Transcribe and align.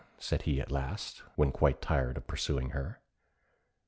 said 0.17 0.41
he 0.41 0.59
at 0.59 0.71
last, 0.71 1.19
when 1.35 1.51
quite 1.51 1.79
tired 1.79 2.17
of 2.17 2.25
pursuing 2.25 2.71
her. 2.71 2.99